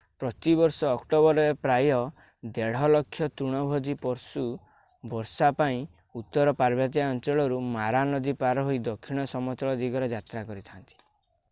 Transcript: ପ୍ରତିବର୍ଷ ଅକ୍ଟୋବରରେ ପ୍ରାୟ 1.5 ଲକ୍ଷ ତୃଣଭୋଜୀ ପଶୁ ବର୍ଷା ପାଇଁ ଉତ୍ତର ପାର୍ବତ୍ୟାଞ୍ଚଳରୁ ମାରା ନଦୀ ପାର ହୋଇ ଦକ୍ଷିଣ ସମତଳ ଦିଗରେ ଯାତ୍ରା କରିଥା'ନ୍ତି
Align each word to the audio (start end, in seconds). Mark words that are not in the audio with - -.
ପ୍ରତିବର୍ଷ 0.21 0.87
ଅକ୍ଟୋବରରେ 0.91 1.57
ପ୍ରାୟ 1.65 1.91
1.5 2.61 2.87
ଲକ୍ଷ 2.93 3.27
ତୃଣଭୋଜୀ 3.41 3.95
ପଶୁ 4.07 4.47
ବର୍ଷା 5.13 5.51
ପାଇଁ 5.61 5.85
ଉତ୍ତର 6.23 6.57
ପାର୍ବତ୍ୟାଞ୍ଚଳରୁ 6.63 7.63
ମାରା 7.79 8.05
ନଦୀ 8.15 8.37
ପାର 8.43 8.67
ହୋଇ 8.71 8.83
ଦକ୍ଷିଣ 8.91 9.27
ସମତଳ 9.35 9.77
ଦିଗରେ 9.87 10.11
ଯାତ୍ରା 10.19 10.47
କରିଥା'ନ୍ତି 10.53 11.03